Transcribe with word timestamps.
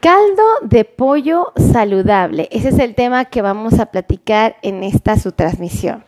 Caldo 0.00 0.42
de 0.62 0.86
pollo 0.86 1.52
saludable. 1.56 2.48
Ese 2.52 2.70
es 2.70 2.78
el 2.78 2.94
tema 2.94 3.26
que 3.26 3.42
vamos 3.42 3.78
a 3.78 3.86
platicar 3.86 4.56
en 4.62 4.82
esta 4.82 5.18
su 5.18 5.32
transmisión. 5.32 6.04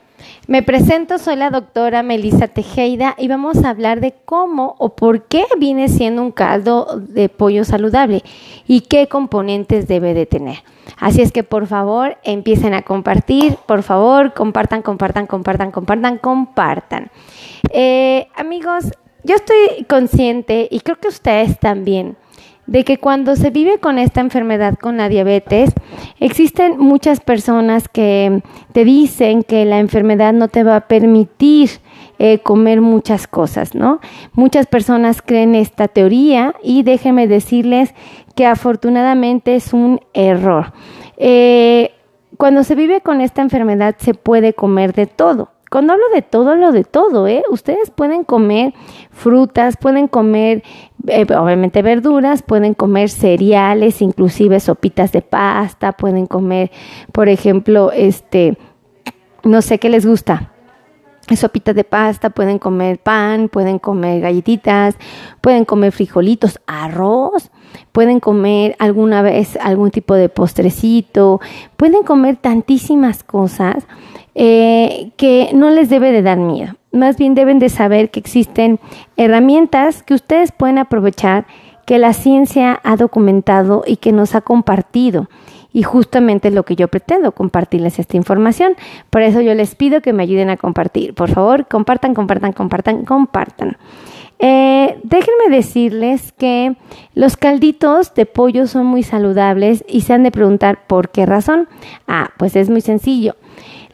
Me 0.47 0.63
presento, 0.63 1.19
soy 1.19 1.37
la 1.37 1.51
doctora 1.51 2.03
Melissa 2.03 2.49
Tejeda 2.49 3.15
y 3.19 3.29
vamos 3.29 3.63
a 3.63 3.69
hablar 3.69 4.01
de 4.01 4.15
cómo 4.25 4.77
o 4.79 4.97
por 4.97 5.25
qué 5.25 5.45
viene 5.59 5.91
siendo 5.91 6.23
un 6.23 6.33
caldo 6.33 6.87
de 7.07 7.29
pollo 7.29 7.65
saludable 7.65 8.23
y 8.67 8.81
qué 8.81 9.09
componentes 9.09 9.87
debe 9.89 10.15
de 10.15 10.25
tener. 10.25 10.63
Así 10.97 11.21
es 11.21 11.31
que 11.31 11.45
por 11.45 11.67
favor 11.67 12.17
empiecen 12.25 12.73
a 12.73 12.81
compartir, 12.81 13.57
por 13.67 13.83
favor 13.83 14.33
compartan, 14.33 14.81
compartan, 14.81 15.27
compartan, 15.27 15.71
compartan, 15.71 16.17
compartan. 16.17 17.11
Eh, 17.69 18.29
amigos, 18.37 18.87
yo 19.23 19.35
estoy 19.35 19.85
consciente 19.87 20.67
y 20.71 20.81
creo 20.81 20.99
que 20.99 21.09
ustedes 21.09 21.61
también 21.61 22.17
de 22.67 22.85
que 22.85 22.99
cuando 22.99 23.37
se 23.37 23.51
vive 23.51 23.79
con 23.79 23.99
esta 23.99 24.21
enfermedad, 24.21 24.79
con 24.79 24.97
la 24.97 25.09
diabetes, 25.09 25.73
existen 26.21 26.79
muchas 26.79 27.21
personas 27.21 27.89
que 27.89 28.43
te 28.73 28.85
dicen 28.85 29.43
que 29.43 29.65
la 29.65 29.79
enfermedad 29.79 30.33
no 30.33 30.49
te 30.49 30.65
va 30.65 30.77
a 30.77 30.89
permitir 30.89 31.71
eh, 32.19 32.39
comer 32.39 32.81
muchas 32.81 33.27
cosas, 33.27 33.75
¿no? 33.75 34.01
Muchas 34.33 34.67
personas 34.67 35.23
creen 35.23 35.55
esta 35.55 35.89
teoría 35.89 36.55
y 36.63 36.83
déjenme 36.83 37.27
decirles 37.27 37.95
que 38.35 38.47
afortunadamente 38.47 39.57
es 39.57 39.73
un 39.73 40.01
error. 40.15 40.73
Eh, 41.17 41.93
cuando 42.37 42.65
se 42.65 42.75
vive 42.75 43.01
con 43.01 43.21
esta 43.21 43.43
enfermedad 43.43 43.97
se 43.99 44.15
puede 44.15 44.55
comer 44.55 44.93
de 44.93 45.07
todo. 45.07 45.52
Cuando 45.73 45.95
hablo 45.95 46.05
de 46.13 46.21
todo, 46.21 46.51
hablo 46.51 46.71
de 46.71 46.85
todo, 46.85 47.27
¿eh? 47.27 47.43
Ustedes 47.49 47.91
pueden 47.91 48.25
comer 48.25 48.75
frutas, 49.11 49.79
pueden 49.79 50.07
comer, 50.07 50.63
eh, 51.07 51.25
obviamente, 51.35 51.81
verduras, 51.81 52.43
pueden 52.43 52.75
comer 52.75 53.09
cereales, 53.09 54.03
inclusive 54.03 54.61
sopitas 54.61 55.13
de 55.13 55.23
pasta, 55.23 55.93
pueden 55.93 56.27
comer, 56.27 56.71
por 57.11 57.31
ejemplo, 57.31 57.91
este, 57.91 58.59
no 59.45 59.63
sé 59.63 59.79
qué 59.79 59.89
les 59.89 60.05
gusta, 60.05 60.53
sopitas 61.35 61.75
de 61.75 61.85
pasta, 61.85 62.29
pueden 62.29 62.59
comer 62.59 62.99
pan, 62.99 63.49
pueden 63.49 63.79
comer 63.79 64.21
galletitas, 64.21 64.97
pueden 65.41 65.65
comer 65.65 65.93
frijolitos, 65.93 66.61
arroz, 66.67 67.51
pueden 67.93 68.21
comer 68.21 68.77
alguna 68.79 69.23
vez 69.23 69.57
algún 69.61 69.91
tipo 69.91 70.15
de 70.15 70.29
postrecito, 70.29 71.41
pueden 71.77 72.03
comer 72.03 72.37
tantísimas 72.37 73.23
cosas 73.23 73.87
eh, 74.35 75.11
que 75.17 75.51
no 75.53 75.71
les 75.71 75.91
debe 75.91 76.13
de 76.13 76.23
dar 76.23 76.39
miedo. 76.39 76.75
Más 76.91 77.17
bien 77.17 77.35
deben 77.35 77.59
de 77.59 77.69
saber 77.69 78.11
que 78.11 78.21
existen 78.21 78.81
herramientas 79.17 80.03
que 80.03 80.15
ustedes 80.15 80.53
pueden 80.53 80.79
aprovechar, 80.79 81.47
que 81.87 81.99
la 81.99 82.13
ciencia 82.13 82.81
ha 82.85 82.97
documentado 82.97 83.83
y 83.87 83.97
que 83.97 84.13
nos 84.13 84.35
ha 84.35 84.41
compartido. 84.41 85.29
Y 85.73 85.83
justamente 85.83 86.49
es 86.49 86.55
lo 86.55 86.65
que 86.65 86.77
yo 86.77 86.89
pretendo, 86.89 87.33
compartirles 87.33 87.99
esta 87.99 88.17
información. 88.17 88.75
Por 89.11 89.23
eso 89.23 89.41
yo 89.41 89.55
les 89.55 89.75
pido 89.75 90.03
que 90.03 90.13
me 90.13 90.23
ayuden 90.23 90.51
a 90.51 90.57
compartir. 90.57 91.15
Por 91.15 91.31
favor, 91.31 91.67
compartan, 91.67 92.15
compartan, 92.15 92.53
compartan, 92.53 93.05
compartan. 93.05 93.77
Eh, 94.39 94.99
déjenme 95.05 95.49
decirles 95.51 96.33
que 96.33 96.77
los 97.15 97.37
calditos 97.37 98.15
de 98.15 98.27
pollo 98.27 98.67
son 98.67 98.87
muy 98.87 99.03
saludables 99.03 99.85
y 99.89 100.03
se 100.03 100.15
han 100.15 100.23
de 100.23 100.31
preguntar 100.31 100.87
por 100.87 101.11
qué 101.11 101.27
razón. 101.27 101.69
Ah, 102.09 102.31
pues 102.39 102.57
es 102.57 102.69
muy 102.71 102.81
sencillo. 102.81 103.37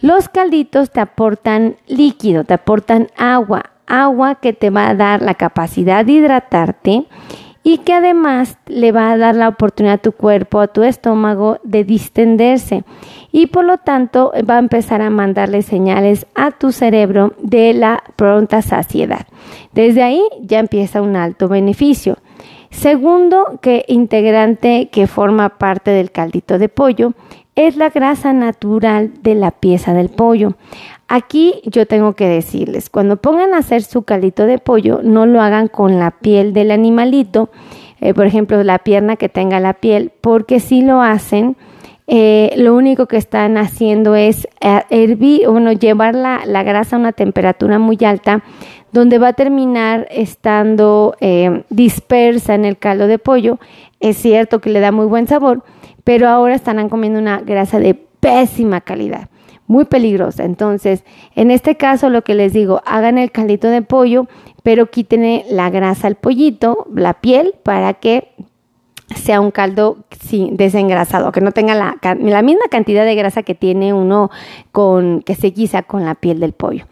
Los 0.01 0.29
calditos 0.29 0.91
te 0.91 1.01
aportan 1.01 1.77
líquido, 1.87 2.45
te 2.45 2.55
aportan 2.55 3.09
agua, 3.17 3.71
agua 3.87 4.37
que 4.37 4.53
te 4.53 4.71
va 4.71 4.89
a 4.89 4.95
dar 4.95 5.23
la 5.23 5.35
capacidad 5.35 6.05
de 6.05 6.13
hidratarte 6.13 7.07
y 7.69 7.77
que 7.77 7.93
además 7.93 8.57
le 8.65 8.93
va 8.93 9.11
a 9.11 9.19
dar 9.19 9.35
la 9.35 9.47
oportunidad 9.47 9.97
a 9.97 9.99
tu 9.99 10.13
cuerpo, 10.13 10.61
a 10.61 10.69
tu 10.69 10.85
estómago 10.85 11.59
de 11.65 11.85
distenderse 11.85 12.83
y 13.31 13.49
por 13.49 13.67
lo 13.67 13.77
tanto 13.77 14.33
va 14.49 14.57
a 14.57 14.59
empezar 14.59 15.03
a 15.03 15.11
mandarle 15.11 15.61
señales 15.61 16.27
a 16.35 16.51
tu 16.51 16.73
cerebro 16.73 17.35
de 17.43 17.75
la 17.75 18.03
pronta 18.17 18.63
saciedad. 18.63 19.27
Desde 19.75 20.03
ahí 20.03 20.23
ya 20.41 20.61
empieza 20.61 21.03
un 21.03 21.15
alto 21.15 21.47
beneficio. 21.47 22.17
Segundo, 22.71 23.59
que 23.61 23.85
integrante 23.87 24.89
que 24.91 25.07
forma 25.07 25.51
parte 25.59 25.91
del 25.91 26.11
caldito 26.11 26.59
de 26.59 26.71
pollo 26.71 27.13
es 27.59 27.77
la 27.77 27.91
grasa 27.91 28.33
natural 28.33 29.11
de 29.23 29.35
la 29.35 29.51
pieza 29.51 29.93
del 29.93 30.11
pollo. 30.11 30.55
Aquí 31.09 31.61
yo 31.65 31.87
tengo 31.87 32.13
que 32.13 32.29
decirles, 32.29 32.89
cuando 32.89 33.17
pongan 33.17 33.53
a 33.53 33.59
hacer 33.59 33.83
su 33.83 34.03
caldito 34.03 34.47
de 34.47 34.59
pollo, 34.59 35.01
no 35.03 35.27
lo 35.27 35.43
hagan 35.43 35.67
con 35.67 35.99
la 35.99 36.13
piel 36.13 36.53
del 36.53 36.71
animalito, 36.71 37.51
eh, 38.01 38.15
por 38.15 38.27
ejemplo, 38.27 38.63
la 38.63 38.79
pierna 38.79 39.17
que 39.17 39.29
tenga 39.29 39.59
la 39.59 39.73
piel, 39.73 40.13
porque 40.21 40.61
si 40.61 40.83
lo 40.83 41.03
hacen, 41.03 41.57
eh, 42.07 42.55
lo 42.57 42.77
único 42.77 43.07
que 43.07 43.17
están 43.17 43.59
haciendo 43.59 44.15
es 44.15 44.47
eh, 44.61 44.83
hervir, 44.91 45.49
bueno, 45.49 45.73
llevar 45.73 46.15
la, 46.15 46.43
la, 46.47 46.63
grasa 46.63 46.95
a 46.95 47.01
una 47.01 47.13
temperatura 47.13 47.81
muy 47.81 47.99
alta, 48.05 48.45
donde 48.93 49.19
va 49.19 49.29
a 49.29 49.33
terminar 49.33 50.07
estando 50.11 51.17
dispersa 51.69 52.55
en 52.55 52.65
el 52.65 52.79
caldo 52.79 53.07
de 53.09 53.19
pollo. 53.19 53.59
Es 53.99 54.17
cierto 54.17 54.61
que 54.61 54.71
le 54.71 54.81
da 54.81 54.93
muy 54.93 55.07
buen 55.07 55.27
sabor, 55.27 55.63
pero 56.09 56.27
ahora 56.27 56.55
estarán 56.55 56.89
comiendo 56.89 57.19
una 57.19 57.43
grasa 57.43 57.79
de 57.79 57.93
pésima 57.93 58.81
calidad, 58.81 59.29
muy 59.67 59.85
peligrosa. 59.85 60.45
Entonces, 60.45 61.05
en 61.35 61.51
este 61.51 61.77
caso, 61.77 62.09
lo 62.09 62.23
que 62.23 62.35
les 62.35 62.55
digo, 62.55 62.81
hagan 62.87 63.19
el 63.19 63.31
caldito 63.31 63.69
de 63.69 63.83
pollo, 63.83 64.27
pero 64.63 64.91
quítenle 64.91 65.45
la 65.51 65.69
grasa 65.69 66.07
al 66.07 66.15
pollito, 66.15 66.87
la 66.95 67.21
piel, 67.21 67.57
para 67.63 67.93
que 67.93 68.33
sea 69.17 69.43
un 69.43 69.51
caldo 69.51 69.99
desengrasado, 70.53 71.31
que 71.31 71.43
no 71.43 71.53
tenga 71.53 71.75
la, 71.75 71.99
la, 72.01 72.41
misma 72.41 72.65
cantidad 72.71 73.05
de 73.05 73.15
grasa 73.15 73.43
que 73.43 73.55
tiene 73.55 73.93
uno 73.93 74.31
con, 74.73 75.21
que 75.21 75.35
se 75.35 75.49
guisa 75.49 75.83
con 75.83 76.07
la 76.07 76.15
piel 76.15 76.41
del 76.41 76.55
pollo. 76.55 76.87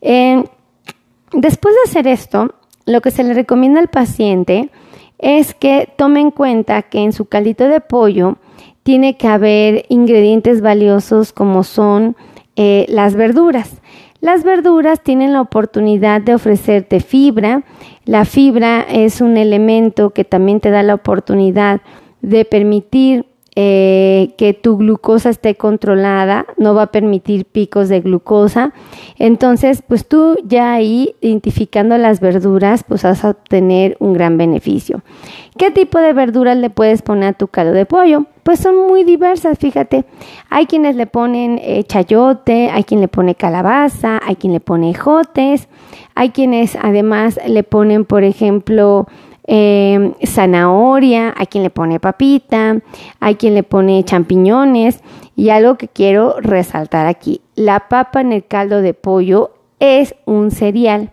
después 0.00 1.74
de 1.74 1.90
hacer 1.90 2.06
esto, 2.06 2.54
lo 2.86 3.00
que 3.00 3.10
se 3.10 3.24
le 3.24 3.34
recomienda 3.34 3.80
al 3.80 3.88
paciente 3.88 4.70
es 5.18 5.52
que 5.52 5.92
tome 5.96 6.20
en 6.20 6.30
cuenta 6.30 6.82
que 6.82 7.00
en 7.00 7.12
su 7.12 7.24
caldito 7.24 7.66
de 7.66 7.80
pollo 7.80 8.36
tiene 8.82 9.16
que 9.16 9.28
haber 9.28 9.84
ingredientes 9.88 10.60
valiosos 10.60 11.32
como 11.32 11.62
son 11.62 12.16
eh, 12.56 12.86
las 12.88 13.14
verduras. 13.14 13.80
Las 14.20 14.44
verduras 14.44 15.02
tienen 15.02 15.32
la 15.32 15.40
oportunidad 15.40 16.20
de 16.20 16.34
ofrecerte 16.34 17.00
fibra. 17.00 17.64
La 18.04 18.24
fibra 18.24 18.86
es 18.88 19.20
un 19.20 19.36
elemento 19.36 20.10
que 20.10 20.24
también 20.24 20.60
te 20.60 20.70
da 20.70 20.82
la 20.82 20.94
oportunidad 20.94 21.80
de 22.20 22.44
permitir 22.44 23.26
eh, 23.54 24.32
que 24.38 24.54
tu 24.54 24.78
glucosa 24.78 25.28
esté 25.28 25.56
controlada, 25.56 26.46
no 26.56 26.74
va 26.74 26.84
a 26.84 26.86
permitir 26.86 27.44
picos 27.44 27.90
de 27.90 28.00
glucosa. 28.00 28.72
Entonces, 29.18 29.82
pues 29.86 30.06
tú 30.06 30.38
ya 30.44 30.72
ahí 30.72 31.14
identificando 31.20 31.98
las 31.98 32.20
verduras, 32.20 32.82
pues 32.82 33.02
vas 33.02 33.24
a 33.24 33.30
obtener 33.30 33.96
un 34.00 34.14
gran 34.14 34.38
beneficio. 34.38 35.02
¿Qué 35.58 35.70
tipo 35.70 35.98
de 35.98 36.14
verduras 36.14 36.56
le 36.56 36.70
puedes 36.70 37.02
poner 37.02 37.28
a 37.28 37.32
tu 37.34 37.46
caldo 37.46 37.74
de 37.74 37.84
pollo? 37.84 38.24
Pues 38.42 38.58
son 38.58 38.86
muy 38.86 39.04
diversas, 39.04 39.58
fíjate. 39.58 40.06
Hay 40.48 40.64
quienes 40.64 40.96
le 40.96 41.06
ponen 41.06 41.60
eh, 41.62 41.84
chayote, 41.84 42.70
hay 42.70 42.84
quien 42.84 43.02
le 43.02 43.08
pone 43.08 43.34
calabaza, 43.34 44.18
hay 44.26 44.36
quien 44.36 44.54
le 44.54 44.60
pone 44.60 44.90
ejotes, 44.90 45.68
hay 46.14 46.30
quienes 46.30 46.76
además 46.76 47.38
le 47.46 47.62
ponen, 47.64 48.06
por 48.06 48.24
ejemplo, 48.24 49.06
eh, 49.44 50.14
zanahoria, 50.24 51.34
hay 51.36 51.46
quien 51.46 51.64
le 51.64 51.70
pone 51.70 52.00
papita, 52.00 52.78
hay 53.20 53.34
quien 53.34 53.54
le 53.54 53.62
pone 53.62 54.04
champiñones 54.04 55.00
y 55.36 55.50
algo 55.50 55.76
que 55.76 55.88
quiero 55.88 56.36
resaltar 56.40 57.06
aquí, 57.06 57.40
la 57.54 57.88
papa 57.88 58.20
en 58.20 58.32
el 58.32 58.46
caldo 58.46 58.82
de 58.82 58.94
pollo 58.94 59.52
es 59.80 60.14
un 60.26 60.50
cereal. 60.50 61.10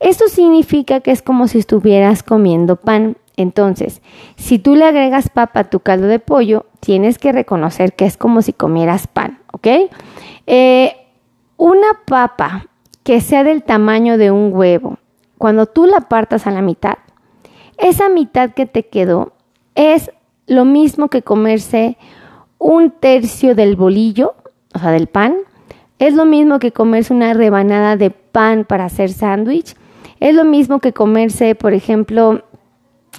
Esto 0.00 0.28
significa 0.28 1.00
que 1.00 1.12
es 1.12 1.22
como 1.22 1.46
si 1.46 1.58
estuvieras 1.58 2.22
comiendo 2.22 2.76
pan. 2.76 3.16
Entonces, 3.36 4.02
si 4.36 4.58
tú 4.58 4.74
le 4.74 4.84
agregas 4.84 5.30
papa 5.30 5.60
a 5.60 5.70
tu 5.70 5.80
caldo 5.80 6.06
de 6.06 6.18
pollo, 6.18 6.66
tienes 6.80 7.18
que 7.18 7.32
reconocer 7.32 7.94
que 7.94 8.04
es 8.04 8.16
como 8.16 8.42
si 8.42 8.52
comieras 8.52 9.06
pan, 9.06 9.38
¿ok? 9.52 9.68
Eh, 10.46 10.96
una 11.56 11.86
papa 12.04 12.66
que 13.04 13.20
sea 13.20 13.44
del 13.44 13.62
tamaño 13.62 14.18
de 14.18 14.30
un 14.30 14.52
huevo, 14.52 14.98
cuando 15.38 15.66
tú 15.66 15.86
la 15.86 16.02
partas 16.02 16.46
a 16.46 16.50
la 16.50 16.62
mitad, 16.62 16.98
esa 17.82 18.08
mitad 18.08 18.50
que 18.50 18.64
te 18.64 18.84
quedó 18.84 19.32
es 19.74 20.10
lo 20.46 20.64
mismo 20.64 21.08
que 21.08 21.22
comerse 21.22 21.98
un 22.58 22.92
tercio 22.92 23.56
del 23.56 23.74
bolillo, 23.74 24.36
o 24.72 24.78
sea, 24.78 24.92
del 24.92 25.08
pan. 25.08 25.34
Es 25.98 26.14
lo 26.14 26.24
mismo 26.24 26.60
que 26.60 26.70
comerse 26.70 27.12
una 27.12 27.34
rebanada 27.34 27.96
de 27.96 28.10
pan 28.10 28.64
para 28.64 28.84
hacer 28.84 29.10
sándwich. 29.10 29.74
Es 30.20 30.34
lo 30.34 30.44
mismo 30.44 30.78
que 30.78 30.92
comerse, 30.92 31.56
por 31.56 31.74
ejemplo, 31.74 32.44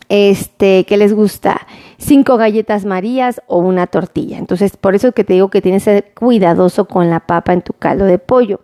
este, 0.07 0.86
que 0.86 0.95
les 0.95 1.13
gusta, 1.13 1.68
cinco 1.98 2.38
galletas 2.38 2.86
marías 2.86 3.42
o 3.48 3.57
una 3.57 3.88
tortilla. 3.88 4.38
Entonces, 4.38 4.77
por 4.77 4.95
eso 4.95 5.12
que 5.12 5.25
te 5.25 5.33
digo 5.33 5.50
que 5.50 5.62
tienes 5.62 5.83
que 5.83 5.92
ser 5.92 6.13
cuidadoso 6.13 6.86
con 6.86 7.09
la 7.09 7.19
papa 7.19 7.51
en 7.51 7.63
tu 7.63 7.74
caldo 7.74 8.06
de 8.06 8.18
pollo. 8.18 8.62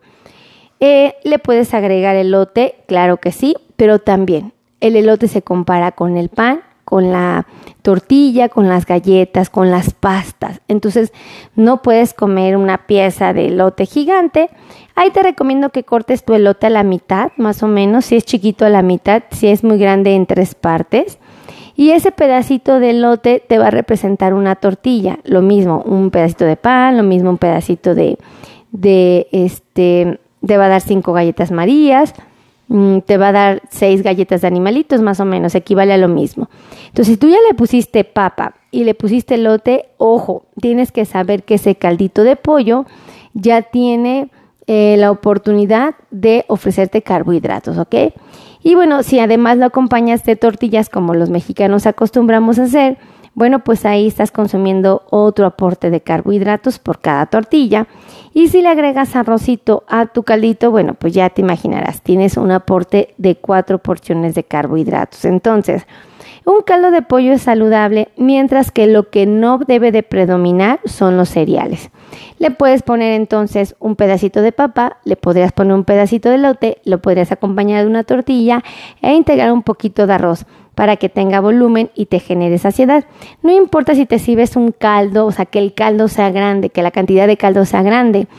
Eh, 0.79 1.15
¿Le 1.25 1.39
puedes 1.39 1.73
agregar 1.73 2.15
elote? 2.15 2.75
Claro 2.87 3.17
que 3.17 3.33
sí, 3.33 3.55
pero 3.75 3.99
también 3.99 4.53
el 4.81 4.95
elote 4.95 5.27
se 5.27 5.41
compara 5.41 5.91
con 5.91 6.17
el 6.17 6.29
pan, 6.29 6.61
con 6.89 7.11
la 7.11 7.45
tortilla, 7.83 8.49
con 8.49 8.67
las 8.67 8.85
galletas, 8.85 9.51
con 9.51 9.69
las 9.69 9.93
pastas. 9.93 10.59
Entonces 10.67 11.13
no 11.55 11.83
puedes 11.83 12.13
comer 12.15 12.57
una 12.57 12.87
pieza 12.87 13.31
de 13.31 13.47
elote 13.47 13.85
gigante. 13.85 14.49
Ahí 14.95 15.11
te 15.11 15.21
recomiendo 15.21 15.69
que 15.69 15.83
cortes 15.83 16.25
tu 16.25 16.33
elote 16.33 16.67
a 16.67 16.71
la 16.71 16.83
mitad, 16.83 17.31
más 17.37 17.61
o 17.61 17.67
menos, 17.67 18.05
si 18.05 18.15
es 18.15 18.25
chiquito 18.25 18.65
a 18.65 18.69
la 18.69 18.81
mitad, 18.81 19.23
si 19.31 19.47
es 19.47 19.63
muy 19.63 19.77
grande 19.77 20.15
en 20.15 20.25
tres 20.25 20.55
partes. 20.55 21.19
Y 21.75 21.91
ese 21.91 22.11
pedacito 22.11 22.79
de 22.79 22.89
elote 22.89 23.41
te 23.47 23.57
va 23.57 23.67
a 23.67 23.71
representar 23.71 24.33
una 24.33 24.55
tortilla, 24.55 25.19
lo 25.23 25.41
mismo, 25.41 25.81
un 25.85 26.09
pedacito 26.09 26.45
de 26.45 26.57
pan, 26.57 26.97
lo 26.97 27.03
mismo 27.03 27.29
un 27.29 27.37
pedacito 27.37 27.95
de, 27.95 28.17
de 28.71 29.27
este, 29.31 30.19
te 30.45 30.57
va 30.57 30.65
a 30.65 30.69
dar 30.69 30.81
cinco 30.81 31.13
galletas 31.13 31.51
marías, 31.51 32.13
te 33.05 33.17
va 33.17 33.29
a 33.29 33.31
dar 33.31 33.61
seis 33.69 34.03
galletas 34.03 34.41
de 34.41 34.47
animalitos, 34.47 35.01
más 35.01 35.19
o 35.19 35.25
menos, 35.25 35.55
equivale 35.55 35.93
a 35.93 35.97
lo 35.97 36.07
mismo. 36.07 36.49
Entonces, 36.87 37.13
si 37.13 37.17
tú 37.17 37.27
ya 37.27 37.37
le 37.49 37.55
pusiste 37.55 38.03
papa 38.03 38.53
y 38.69 38.83
le 38.83 38.93
pusiste 38.93 39.35
elote, 39.35 39.87
ojo, 39.97 40.45
tienes 40.61 40.91
que 40.91 41.05
saber 41.05 41.43
que 41.43 41.55
ese 41.55 41.75
caldito 41.75 42.23
de 42.23 42.35
pollo 42.35 42.85
ya 43.33 43.63
tiene 43.63 44.29
eh, 44.67 44.97
la 44.97 45.09
oportunidad 45.09 45.95
de 46.11 46.45
ofrecerte 46.47 47.01
carbohidratos, 47.01 47.79
¿ok? 47.79 47.95
Y 48.61 48.75
bueno, 48.75 49.01
si 49.01 49.19
además 49.19 49.57
lo 49.57 49.65
acompañas 49.65 50.23
de 50.23 50.35
tortillas 50.35 50.89
como 50.89 51.15
los 51.15 51.31
mexicanos 51.31 51.87
acostumbramos 51.87 52.59
a 52.59 52.63
hacer, 52.63 52.97
bueno, 53.33 53.59
pues 53.63 53.85
ahí 53.85 54.07
estás 54.07 54.31
consumiendo 54.31 55.03
otro 55.09 55.45
aporte 55.45 55.89
de 55.89 56.01
carbohidratos 56.01 56.79
por 56.79 56.99
cada 56.99 57.25
tortilla. 57.27 57.87
Y 58.33 58.49
si 58.49 58.61
le 58.61 58.69
agregas 58.69 59.15
arrocito 59.15 59.83
a 59.87 60.07
tu 60.07 60.23
caldito, 60.23 60.71
bueno, 60.71 60.93
pues 60.93 61.13
ya 61.13 61.29
te 61.29 61.41
imaginarás, 61.41 62.01
tienes 62.01 62.37
un 62.37 62.51
aporte 62.51 63.13
de 63.17 63.35
cuatro 63.35 63.79
porciones 63.79 64.35
de 64.35 64.43
carbohidratos. 64.43 65.25
Entonces, 65.25 65.85
un 66.45 66.61
caldo 66.63 66.89
de 66.89 67.01
pollo 67.01 67.33
es 67.33 67.43
saludable, 67.43 68.09
mientras 68.17 68.71
que 68.71 68.87
lo 68.87 69.09
que 69.09 69.25
no 69.25 69.59
debe 69.59 69.91
de 69.91 70.03
predominar 70.03 70.79
son 70.83 71.15
los 71.15 71.29
cereales. 71.29 71.91
Le 72.39 72.49
puedes 72.49 72.81
poner 72.81 73.13
entonces 73.13 73.75
un 73.79 73.95
pedacito 73.95 74.41
de 74.41 74.51
papa, 74.51 74.97
le 75.05 75.15
podrías 75.15 75.51
poner 75.51 75.73
un 75.73 75.83
pedacito 75.83 76.29
de 76.29 76.39
lote, 76.39 76.77
lo 76.85 77.01
podrías 77.01 77.31
acompañar 77.31 77.83
de 77.83 77.87
una 77.87 78.03
tortilla 78.03 78.63
e 79.01 79.13
integrar 79.13 79.51
un 79.51 79.61
poquito 79.61 80.07
de 80.07 80.13
arroz 80.13 80.45
para 80.79 80.95
que 80.95 81.09
tenga 81.09 81.41
volumen 81.41 81.91
y 81.93 82.05
te 82.05 82.21
genere 82.21 82.57
saciedad. 82.57 83.03
No 83.43 83.51
importa 83.51 83.95
si 83.95 84.05
te 84.05 84.17
sirves 84.17 84.55
un 84.55 84.71
caldo, 84.71 85.25
o 85.25 85.31
sea, 85.33 85.45
que 85.45 85.59
el 85.59 85.73
caldo 85.73 86.07
sea 86.07 86.31
grande, 86.31 86.69
que 86.69 86.81
la 86.81 86.91
cantidad 86.91 87.27
de 87.27 87.35
caldo 87.35 87.65
sea 87.65 87.83
grande. 87.83 88.29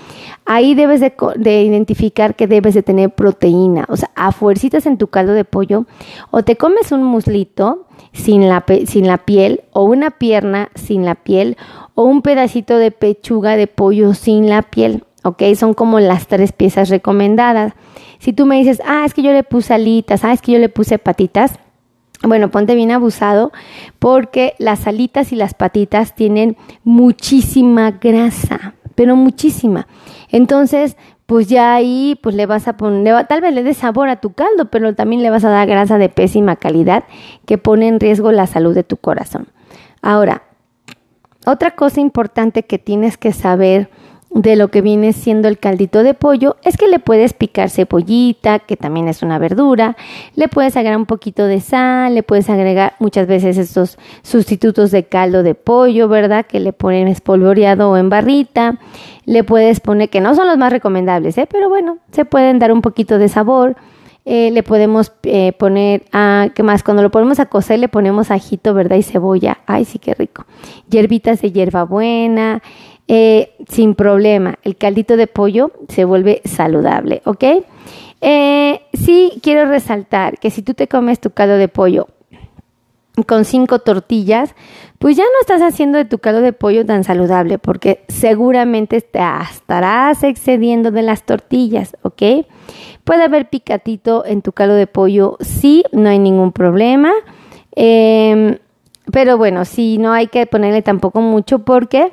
Ahí 0.46 0.74
debes 0.74 1.00
de, 1.00 1.12
de, 1.36 1.62
identificar 1.64 2.34
que 2.36 2.46
debes 2.46 2.72
de 2.72 2.82
tener 2.82 3.10
proteína, 3.10 3.84
o 3.90 3.96
sea, 3.98 4.10
a 4.14 4.32
fuercitas 4.32 4.86
en 4.86 4.96
tu 4.96 5.08
caldo 5.08 5.34
de 5.34 5.44
pollo, 5.44 5.84
o 6.30 6.42
te 6.42 6.56
comes 6.56 6.92
un 6.92 7.02
muslito 7.02 7.86
sin 8.14 8.48
la, 8.48 8.64
sin 8.86 9.06
la 9.06 9.18
piel, 9.18 9.64
o 9.74 9.84
una 9.84 10.10
pierna 10.10 10.70
sin 10.74 11.04
la 11.04 11.16
piel, 11.16 11.58
o 11.94 12.04
un 12.04 12.22
pedacito 12.22 12.78
de 12.78 12.90
pechuga 12.90 13.58
de 13.58 13.66
pollo 13.66 14.14
sin 14.14 14.48
la 14.48 14.62
piel. 14.62 15.04
¿ok? 15.24 15.42
Son 15.56 15.74
como 15.74 16.00
las 16.00 16.26
tres 16.26 16.52
piezas 16.52 16.88
recomendadas. 16.88 17.74
Si 18.18 18.32
tú 18.32 18.46
me 18.46 18.56
dices, 18.56 18.80
ah, 18.86 19.04
es 19.04 19.12
que 19.12 19.20
yo 19.20 19.34
le 19.34 19.44
puse 19.44 19.74
alitas, 19.74 20.24
ah, 20.24 20.32
es 20.32 20.40
que 20.40 20.52
yo 20.52 20.58
le 20.58 20.70
puse 20.70 20.98
patitas, 20.98 21.58
bueno, 22.22 22.50
ponte 22.50 22.74
bien 22.74 22.90
abusado 22.90 23.52
porque 23.98 24.54
las 24.58 24.86
alitas 24.86 25.32
y 25.32 25.36
las 25.36 25.54
patitas 25.54 26.14
tienen 26.14 26.56
muchísima 26.84 27.92
grasa, 27.92 28.74
pero 28.94 29.16
muchísima. 29.16 29.86
Entonces, 30.28 30.96
pues 31.26 31.48
ya 31.48 31.74
ahí 31.74 32.18
pues 32.22 32.34
le 32.34 32.46
vas 32.46 32.68
a 32.68 32.76
poner, 32.76 33.26
tal 33.26 33.40
vez 33.40 33.54
le 33.54 33.62
dé 33.62 33.72
sabor 33.72 34.08
a 34.08 34.20
tu 34.20 34.32
caldo, 34.32 34.66
pero 34.70 34.94
también 34.94 35.22
le 35.22 35.30
vas 35.30 35.44
a 35.44 35.50
dar 35.50 35.66
grasa 35.66 35.96
de 35.96 36.08
pésima 36.08 36.56
calidad 36.56 37.04
que 37.46 37.56
pone 37.56 37.88
en 37.88 38.00
riesgo 38.00 38.32
la 38.32 38.46
salud 38.46 38.74
de 38.74 38.82
tu 38.82 38.96
corazón. 38.96 39.48
Ahora, 40.02 40.42
otra 41.46 41.70
cosa 41.70 42.00
importante 42.00 42.64
que 42.64 42.78
tienes 42.78 43.16
que 43.16 43.32
saber 43.32 43.90
de 44.30 44.54
lo 44.54 44.68
que 44.68 44.80
viene 44.80 45.12
siendo 45.12 45.48
el 45.48 45.58
caldito 45.58 46.04
de 46.04 46.14
pollo 46.14 46.56
es 46.62 46.76
que 46.76 46.86
le 46.86 47.00
puedes 47.00 47.32
picar 47.32 47.68
cebollita, 47.68 48.60
que 48.60 48.76
también 48.76 49.08
es 49.08 49.22
una 49.22 49.38
verdura, 49.38 49.96
le 50.36 50.46
puedes 50.46 50.76
agregar 50.76 50.96
un 50.96 51.06
poquito 51.06 51.46
de 51.46 51.60
sal, 51.60 52.14
le 52.14 52.22
puedes 52.22 52.48
agregar 52.48 52.94
muchas 53.00 53.26
veces 53.26 53.58
estos 53.58 53.98
sustitutos 54.22 54.92
de 54.92 55.04
caldo 55.04 55.42
de 55.42 55.56
pollo, 55.56 56.08
¿verdad? 56.08 56.46
Que 56.46 56.60
le 56.60 56.72
ponen 56.72 57.08
espolvoreado 57.08 57.90
o 57.90 57.96
en 57.96 58.08
barrita, 58.08 58.78
le 59.24 59.42
puedes 59.42 59.80
poner, 59.80 60.08
que 60.10 60.20
no 60.20 60.34
son 60.34 60.46
los 60.46 60.58
más 60.58 60.72
recomendables, 60.72 61.36
¿eh? 61.36 61.48
Pero 61.50 61.68
bueno, 61.68 61.98
se 62.12 62.24
pueden 62.24 62.60
dar 62.60 62.72
un 62.72 62.82
poquito 62.82 63.18
de 63.18 63.28
sabor. 63.28 63.76
Eh, 64.26 64.50
le 64.50 64.62
podemos 64.62 65.12
eh, 65.22 65.52
poner, 65.52 66.04
ah, 66.12 66.48
¿qué 66.54 66.62
más? 66.62 66.82
Cuando 66.82 67.02
lo 67.02 67.10
ponemos 67.10 67.40
a 67.40 67.46
cocer 67.46 67.78
le 67.78 67.88
ponemos 67.88 68.30
ajito, 68.30 68.74
¿verdad? 68.74 68.96
Y 68.96 69.02
cebolla. 69.02 69.58
Ay, 69.66 69.86
sí, 69.86 69.98
qué 69.98 70.14
rico. 70.14 70.44
Hierbitas 70.88 71.40
de 71.40 71.52
hierbabuena, 71.52 72.62
eh, 73.12 73.56
sin 73.68 73.96
problema. 73.96 74.60
El 74.62 74.76
caldito 74.76 75.16
de 75.16 75.26
pollo 75.26 75.72
se 75.88 76.04
vuelve 76.04 76.42
saludable, 76.44 77.22
¿ok? 77.24 77.44
Eh, 78.20 78.82
sí 78.92 79.32
quiero 79.42 79.68
resaltar 79.68 80.38
que 80.38 80.50
si 80.50 80.62
tú 80.62 80.74
te 80.74 80.86
comes 80.86 81.18
tu 81.18 81.30
caldo 81.30 81.56
de 81.56 81.66
pollo 81.66 82.06
con 83.26 83.44
cinco 83.44 83.80
tortillas, 83.80 84.54
pues 85.00 85.16
ya 85.16 85.24
no 85.24 85.40
estás 85.40 85.60
haciendo 85.60 85.98
de 85.98 86.04
tu 86.04 86.20
caldo 86.20 86.40
de 86.40 86.52
pollo 86.52 86.86
tan 86.86 87.02
saludable 87.02 87.58
porque 87.58 88.04
seguramente 88.06 89.00
te 89.00 89.18
estarás 89.50 90.22
excediendo 90.22 90.92
de 90.92 91.02
las 91.02 91.24
tortillas, 91.24 91.96
¿ok? 92.02 92.46
Puede 93.02 93.24
haber 93.24 93.48
picatito 93.48 94.24
en 94.24 94.40
tu 94.40 94.52
caldo 94.52 94.76
de 94.76 94.86
pollo, 94.86 95.36
sí, 95.40 95.82
no 95.90 96.10
hay 96.10 96.20
ningún 96.20 96.52
problema. 96.52 97.10
Em, 97.74 98.58
pero 99.10 99.36
bueno, 99.36 99.64
sí, 99.64 99.98
no 99.98 100.12
hay 100.12 100.28
que 100.28 100.46
ponerle 100.46 100.82
tampoco 100.82 101.20
mucho 101.20 101.60
porque 101.60 102.12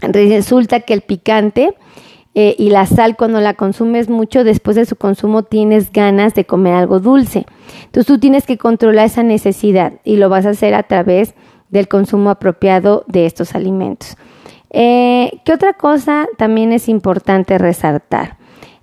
Resulta 0.00 0.80
que 0.80 0.94
el 0.94 1.02
picante 1.02 1.74
eh, 2.34 2.54
y 2.56 2.70
la 2.70 2.86
sal 2.86 3.16
cuando 3.16 3.40
la 3.40 3.54
consumes 3.54 4.08
mucho, 4.08 4.44
después 4.44 4.76
de 4.76 4.84
su 4.84 4.96
consumo 4.96 5.42
tienes 5.42 5.90
ganas 5.90 6.34
de 6.34 6.44
comer 6.44 6.74
algo 6.74 7.00
dulce. 7.00 7.46
Entonces 7.86 8.06
tú 8.06 8.18
tienes 8.20 8.46
que 8.46 8.58
controlar 8.58 9.06
esa 9.06 9.22
necesidad 9.22 9.94
y 10.04 10.16
lo 10.16 10.28
vas 10.28 10.46
a 10.46 10.50
hacer 10.50 10.74
a 10.74 10.84
través 10.84 11.34
del 11.70 11.88
consumo 11.88 12.30
apropiado 12.30 13.04
de 13.08 13.26
estos 13.26 13.54
alimentos. 13.54 14.16
Eh, 14.70 15.40
¿Qué 15.44 15.52
otra 15.52 15.72
cosa 15.72 16.28
también 16.36 16.72
es 16.72 16.88
importante 16.88 17.58
resaltar? 17.58 18.36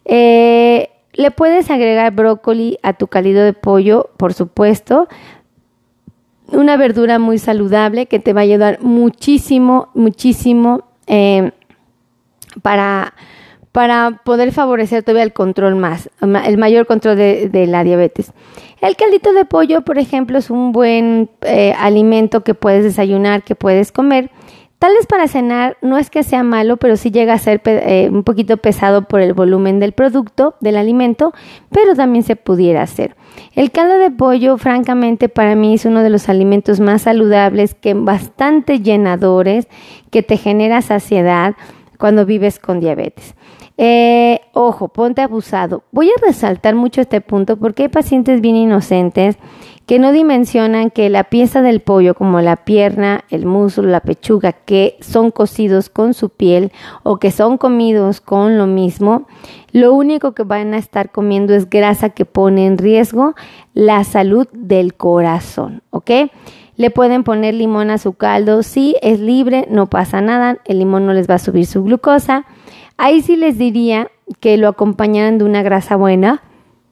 Eh, 0.04 0.90
le 1.14 1.32
puedes 1.32 1.70
agregar 1.72 2.14
brócoli 2.14 2.78
a 2.84 2.94
tu 2.94 3.08
calido 3.08 3.44
de 3.44 3.54
pollo, 3.54 4.10
por 4.18 4.34
supuesto. 4.34 5.08
Una 6.52 6.76
verdura 6.78 7.20
muy 7.20 7.38
saludable 7.38 8.08
que 8.08 8.20
te 8.20 8.34
va 8.34 8.42
a 8.42 8.44
ayudar 8.44 8.82
muchísimo, 8.82 9.90
muchísimo 9.94 10.84
eh, 11.08 11.52
para, 12.62 13.14
para 13.72 14.22
poder 14.24 14.52
favorecer 14.52 15.04
todavía 15.04 15.24
el 15.24 15.34
control 15.34 15.76
más, 15.76 16.10
el 16.22 16.58
mayor 16.58 16.86
control 16.86 17.18
de, 17.18 17.66
la 17.68 17.84
diabetes. 17.84 18.32
El 18.82 18.96
caldito 18.96 19.34
de 19.34 19.46
pollo, 19.46 19.82
por 19.82 19.98
ejemplo, 19.98 20.38
es 20.38 20.50
un 20.50 20.72
buen 20.72 21.30
eh, 21.42 21.74
alimento 21.78 22.44
que 22.44 22.54
puedes 22.54 22.84
desayunar, 22.84 23.44
que 23.44 23.56
puedes 23.56 23.92
comer. 23.92 24.32
Tal 24.80 24.94
vez 24.94 25.08
para 25.08 25.28
cenar 25.28 25.78
no 25.82 25.98
es 25.98 26.10
que 26.10 26.24
sea 26.24 26.44
malo, 26.44 26.78
pero 26.78 26.98
sí 26.98 27.10
llega 27.10 27.34
a 27.34 27.38
ser 27.38 27.62
eh, 27.66 28.10
un 28.12 28.24
poquito 28.24 28.58
pesado 28.58 29.04
por 29.04 29.22
el 29.22 29.34
volumen 29.34 29.80
del 29.80 29.94
producto, 29.94 30.56
del 30.60 30.78
alimento, 30.78 31.34
pero 31.72 31.96
también 31.96 32.24
se 32.24 32.36
pudiera 32.36 32.84
hacer. 32.84 33.16
El 33.54 33.72
caldo 33.72 33.98
de 33.98 34.12
pollo, 34.12 34.58
francamente, 34.58 35.30
para 35.30 35.56
mí 35.56 35.76
es 35.76 35.86
uno 35.86 36.04
de 36.04 36.10
los 36.10 36.30
alimentos 36.30 36.80
más 36.80 37.04
saludables, 37.04 37.74
que 37.74 37.94
bastante 37.94 38.82
llenadores, 38.82 39.68
que 40.12 40.24
te 40.24 40.38
genera 40.38 40.82
saciedad 40.82 41.56
cuando 41.98 42.26
vives 42.26 42.60
con 42.60 42.80
diabetes. 42.80 43.36
Eh, 43.78 44.42
ojo, 44.54 44.88
ponte 44.88 45.22
abusado. 45.22 45.84
Voy 45.92 46.10
a 46.10 46.26
resaltar 46.26 46.76
mucho 46.76 47.02
este 47.02 47.22
punto 47.22 47.58
porque 47.58 47.84
hay 47.84 47.90
pacientes 47.90 48.42
bien 48.42 48.56
inocentes 48.56 49.38
que 49.86 50.00
no 50.00 50.12
dimensionan 50.12 50.90
que 50.90 51.10
la 51.10 51.26
pieza 51.26 51.62
del 51.62 51.80
pollo, 51.80 52.16
como 52.16 52.42
la 52.42 52.56
pierna, 52.56 53.24
el 53.30 53.46
muslo, 53.46 53.84
la 53.84 54.00
pechuga, 54.00 54.52
que 54.52 54.98
son 55.00 55.30
cocidos 55.30 55.90
con 55.90 56.14
su 56.14 56.30
piel 56.30 56.72
o 57.04 57.18
que 57.18 57.30
son 57.30 57.58
comidos 57.58 58.20
con 58.20 58.58
lo 58.58 58.66
mismo, 58.66 59.28
lo 59.72 59.94
único 59.94 60.34
que 60.34 60.44
van 60.44 60.74
a 60.74 60.78
estar 60.78 61.12
comiendo 61.12 61.54
es 61.54 61.70
grasa 61.70 62.10
que 62.10 62.26
pone 62.26 62.66
en 62.66 62.78
riesgo 62.78 63.36
la 63.74 64.04
salud 64.04 64.48
del 64.54 64.96
corazón, 64.96 65.84
¿ok? 65.92 66.12
Le 66.78 66.90
pueden 66.90 67.24
poner 67.24 67.54
limón 67.54 67.90
a 67.90 67.98
su 67.98 68.14
caldo, 68.14 68.64
sí, 68.64 68.96
es 69.02 69.20
libre, 69.20 69.68
no 69.70 69.88
pasa 69.88 70.20
nada, 70.20 70.58
el 70.66 70.80
limón 70.80 71.06
no 71.06 71.14
les 71.14 71.30
va 71.30 71.36
a 71.36 71.40
subir 71.40 71.66
su 71.68 71.84
glucosa. 71.84 72.46
Ahí 72.98 73.22
sí 73.22 73.36
les 73.36 73.58
diría 73.58 74.10
que 74.40 74.58
lo 74.58 74.68
acompañaran 74.68 75.38
de 75.38 75.46
una 75.46 75.62
grasa 75.62 75.96
buena. 75.96 76.42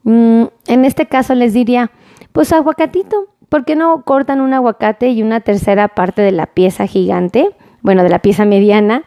Mm, 0.04 0.44
en 0.68 0.86
este 0.86 1.08
caso 1.08 1.36
les 1.36 1.54
diría, 1.54 1.92
pues 2.34 2.52
aguacatito. 2.52 3.28
¿Por 3.48 3.64
qué 3.64 3.76
no 3.76 4.04
cortan 4.04 4.42
un 4.42 4.54
aguacate 4.54 5.10
y 5.10 5.22
una 5.22 5.40
tercera 5.40 5.88
parte 5.88 6.22
de 6.22 6.32
la 6.32 6.48
pieza 6.48 6.86
gigante? 6.86 7.52
Bueno, 7.82 8.04
de 8.04 8.10
la 8.10 8.20
pieza 8.20 8.44
mediana. 8.44 9.04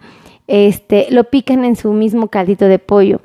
Este, 0.47 1.09
lo 1.11 1.25
pican 1.25 1.65
en 1.65 1.77
su 1.77 1.93
mismo 1.93 2.29
caldito 2.29 2.65
de 2.67 2.79
pollo. 2.79 3.21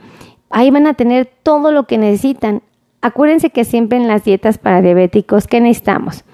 Ahí 0.50 0.70
van 0.72 0.88
a 0.88 0.96
tener 0.96 1.32
todo 1.44 1.72
lo 1.72 1.86
que 1.86 1.98
necesitan. 1.98 2.62
Acuérdense 3.02 3.52
que 3.52 3.64
siempre 3.64 3.98
en 3.98 4.10
las 4.10 4.26
dietas 4.26 4.58
para 4.58 4.82
diabéticos, 4.82 5.48
¿qué 5.48 5.62
necesitamos? 5.62 6.26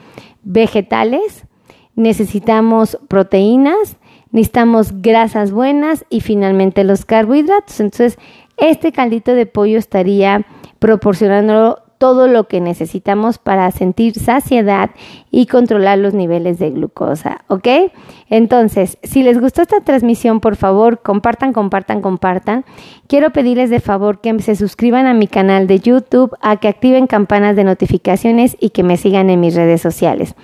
vegetales, 0.48 1.46
necesitamos 1.96 2.98
proteínas, 3.08 3.98
necesitamos 4.32 5.02
grasas 5.02 5.52
buenas 5.52 6.06
y 6.10 6.22
finalmente 6.22 6.84
los 6.84 7.06
carbohidratos. 7.06 7.80
Entonces, 7.80 8.18
este 8.56 8.92
caldito 8.92 9.34
de 9.34 9.46
pollo 9.46 9.78
estaría 9.78 10.46
proporcionando 10.80 11.84
todo 11.98 12.28
lo 12.28 12.48
que 12.48 12.62
necesitamos 12.62 13.38
para 13.38 13.72
sentir 13.72 14.14
saciedad 14.16 14.92
y 15.32 15.48
controlar 15.48 15.98
los 15.98 16.14
niveles 16.14 16.60
de 16.60 16.72
glucosa, 16.72 17.42
¿ok? 17.48 17.68
Entonces, 18.30 18.98
si 19.04 19.24
les 19.24 19.40
gustó 19.40 19.62
esta 19.62 19.82
transmisión, 19.82 20.40
por 20.40 20.56
favor, 20.56 21.02
compartan, 21.02 21.54
compartan, 21.54 22.02
compartan. 22.02 22.66
Quiero 23.08 23.32
pedirles 23.32 23.70
de 23.70 23.80
favor 23.80 24.22
que 24.22 24.38
se 24.40 24.56
suscriban 24.56 25.08
a 25.08 25.14
mi 25.14 25.28
canal 25.28 25.68
de 25.68 25.80
YouTube, 25.80 26.36
a 26.42 26.58
que 26.58 26.68
activen 26.68 27.08
campanas 27.08 27.56
de 27.56 27.64
notificaciones 27.64 28.58
y 28.60 28.70
que 28.70 28.84
me 28.84 28.98
sigan 28.98 29.30
en 29.30 29.40
mis 29.40 29.56
redes 29.56 29.82
sociales. 29.82 30.36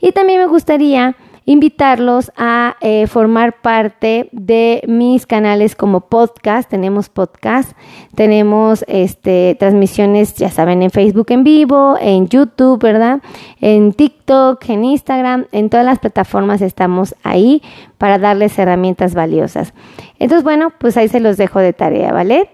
Y 0.00 0.12
también 0.12 0.40
me 0.40 0.46
gustaría 0.46 1.16
invitarlos 1.46 2.32
a 2.36 2.76
eh, 2.80 3.06
formar 3.06 3.62
parte 3.62 4.28
de 4.32 4.82
mis 4.86 5.26
canales 5.26 5.74
como 5.74 6.02
podcast. 6.02 6.68
Tenemos 6.68 7.08
podcast, 7.08 7.72
tenemos 8.14 8.84
este, 8.88 9.56
transmisiones, 9.58 10.34
ya 10.34 10.50
saben, 10.50 10.82
en 10.82 10.90
Facebook 10.90 11.26
en 11.30 11.44
vivo, 11.44 11.96
en 12.00 12.28
YouTube, 12.28 12.82
¿verdad? 12.82 13.22
En 13.60 13.92
TikTok, 13.92 14.68
en 14.68 14.84
Instagram, 14.84 15.46
en 15.52 15.70
todas 15.70 15.86
las 15.86 16.00
plataformas 16.00 16.60
estamos 16.60 17.14
ahí 17.22 17.62
para 17.96 18.18
darles 18.18 18.58
herramientas 18.58 19.14
valiosas. 19.14 19.72
Entonces, 20.18 20.42
bueno, 20.42 20.72
pues 20.78 20.96
ahí 20.96 21.08
se 21.08 21.20
los 21.20 21.36
dejo 21.36 21.60
de 21.60 21.72
tarea, 21.72 22.12
¿vale? 22.12 22.50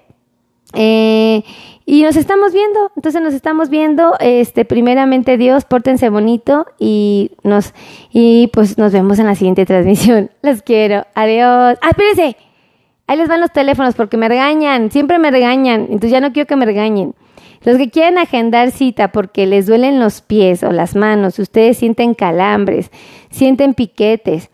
Eh, 0.74 1.42
y 1.84 2.02
nos 2.02 2.16
estamos 2.16 2.52
viendo, 2.52 2.92
entonces 2.96 3.20
nos 3.20 3.34
estamos 3.34 3.68
viendo, 3.68 4.14
este, 4.20 4.64
primeramente 4.64 5.36
Dios, 5.36 5.64
pórtense 5.64 6.08
bonito 6.10 6.66
y 6.78 7.32
nos, 7.42 7.74
y 8.12 8.48
pues 8.52 8.78
nos 8.78 8.92
vemos 8.92 9.18
en 9.18 9.26
la 9.26 9.34
siguiente 9.34 9.66
transmisión. 9.66 10.30
Los 10.42 10.62
quiero, 10.62 11.06
adiós. 11.14 11.78
Ah, 11.82 11.90
espérense, 11.90 12.36
ahí 13.06 13.16
les 13.18 13.28
van 13.28 13.40
los 13.40 13.52
teléfonos 13.52 13.94
porque 13.94 14.16
me 14.16 14.28
regañan, 14.28 14.90
siempre 14.90 15.18
me 15.18 15.30
regañan, 15.30 15.82
entonces 15.82 16.12
ya 16.12 16.20
no 16.20 16.32
quiero 16.32 16.46
que 16.46 16.56
me 16.56 16.66
regañen. 16.66 17.14
Los 17.64 17.76
que 17.76 17.90
quieren 17.90 18.18
agendar 18.18 18.70
cita 18.70 19.12
porque 19.12 19.46
les 19.46 19.66
duelen 19.66 20.00
los 20.00 20.20
pies 20.20 20.62
o 20.62 20.72
las 20.72 20.96
manos, 20.96 21.38
ustedes 21.38 21.78
sienten 21.78 22.14
calambres, 22.14 22.90
sienten 23.30 23.74
piquetes, 23.74 24.50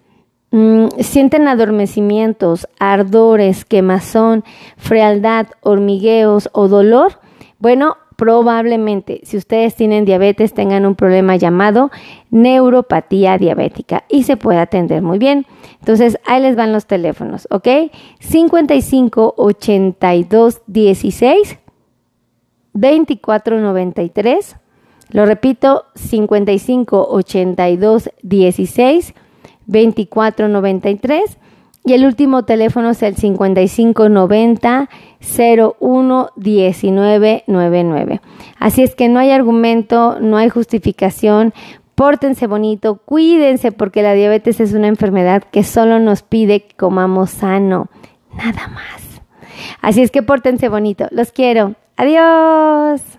sienten 0.50 1.46
adormecimientos, 1.46 2.68
ardores, 2.78 3.64
quemazón, 3.64 4.44
frialdad, 4.76 5.48
hormigueos 5.60 6.48
o 6.52 6.68
dolor, 6.68 7.20
bueno, 7.58 7.96
probablemente 8.16 9.20
si 9.22 9.36
ustedes 9.36 9.76
tienen 9.76 10.04
diabetes 10.04 10.52
tengan 10.52 10.86
un 10.86 10.96
problema 10.96 11.36
llamado 11.36 11.90
neuropatía 12.30 13.38
diabética 13.38 14.04
y 14.08 14.24
se 14.24 14.36
puede 14.36 14.58
atender 14.58 15.02
muy 15.02 15.18
bien. 15.18 15.46
Entonces, 15.78 16.18
ahí 16.26 16.42
les 16.42 16.56
van 16.56 16.72
los 16.72 16.86
teléfonos, 16.86 17.46
¿ok? 17.50 17.68
55 18.18 19.34
82 19.36 20.62
16 20.66 21.58
24 22.72 23.60
93. 23.60 24.56
Lo 25.10 25.24
repito, 25.24 25.84
55 25.94 27.06
82 27.10 28.10
16 28.22 29.14
2493 29.68 31.38
y 31.84 31.92
el 31.94 32.04
último 32.04 32.44
teléfono 32.44 32.90
es 32.90 33.02
el 33.02 33.16
5590 33.16 34.90
011999. 35.20 38.20
Así 38.58 38.82
es 38.82 38.94
que 38.94 39.08
no 39.08 39.18
hay 39.20 39.30
argumento, 39.30 40.20
no 40.20 40.36
hay 40.36 40.50
justificación. 40.50 41.54
Pórtense 41.94 42.46
bonito, 42.46 43.00
cuídense 43.04 43.72
porque 43.72 44.02
la 44.02 44.12
diabetes 44.12 44.60
es 44.60 44.74
una 44.74 44.88
enfermedad 44.88 45.44
que 45.50 45.64
solo 45.64 45.98
nos 45.98 46.22
pide 46.22 46.60
que 46.60 46.76
comamos 46.76 47.30
sano, 47.30 47.88
nada 48.36 48.68
más. 48.68 49.22
Así 49.80 50.02
es 50.02 50.10
que 50.10 50.22
pórtense 50.22 50.68
bonito. 50.68 51.06
Los 51.10 51.32
quiero. 51.32 51.74
Adiós. 51.96 53.17